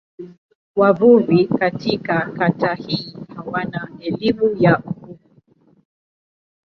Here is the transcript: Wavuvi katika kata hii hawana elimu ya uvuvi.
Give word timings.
Wavuvi 0.75 1.45
katika 1.47 2.31
kata 2.31 2.73
hii 2.73 3.15
hawana 3.35 3.89
elimu 3.99 4.55
ya 4.59 4.79
uvuvi. 4.79 5.29